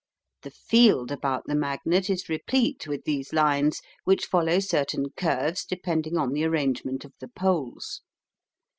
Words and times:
The 0.41 0.49
"field" 0.49 1.11
about 1.11 1.43
the 1.45 1.53
magnet 1.53 2.09
is 2.09 2.27
replete 2.27 2.87
with 2.87 3.03
these 3.03 3.33
lines, 3.33 3.83
which 4.03 4.25
follow 4.25 4.57
certain 4.59 5.11
curves 5.15 5.63
depending 5.63 6.17
on 6.17 6.33
the 6.33 6.43
arrangement 6.43 7.05
of 7.05 7.13
the 7.19 7.27
poles. 7.27 8.01